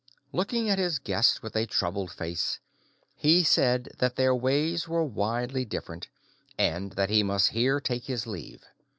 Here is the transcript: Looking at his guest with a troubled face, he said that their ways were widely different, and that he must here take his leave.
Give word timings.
Looking 0.31 0.67
at 0.67 0.79
his 0.79 0.97
guest 0.97 1.43
with 1.43 1.55
a 1.55 1.67
troubled 1.67 2.11
face, 2.11 2.57
he 3.17 3.43
said 3.43 3.89
that 3.99 4.15
their 4.15 4.33
ways 4.33 4.87
were 4.87 5.03
widely 5.03 5.63
different, 5.63 6.07
and 6.57 6.93
that 6.93 7.11
he 7.11 7.21
must 7.21 7.49
here 7.49 7.79
take 7.79 8.05
his 8.05 8.25
leave. 8.25 8.63